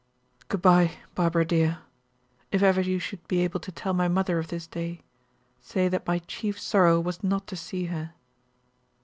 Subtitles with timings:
[0.47, 1.77] "Good bye, Barbara dear.
[2.51, 5.03] If ever you should be able to tell my mother of this day,
[5.59, 8.15] say that my chief sorrow was not to see her."